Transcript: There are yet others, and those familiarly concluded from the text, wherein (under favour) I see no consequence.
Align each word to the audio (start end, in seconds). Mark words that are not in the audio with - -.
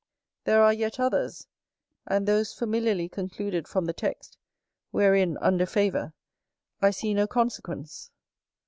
There 0.45 0.63
are 0.63 0.73
yet 0.73 0.99
others, 0.99 1.45
and 2.07 2.27
those 2.27 2.55
familiarly 2.55 3.07
concluded 3.07 3.67
from 3.67 3.85
the 3.85 3.93
text, 3.93 4.35
wherein 4.89 5.37
(under 5.37 5.67
favour) 5.67 6.11
I 6.81 6.89
see 6.89 7.13
no 7.13 7.27
consequence. 7.27 8.09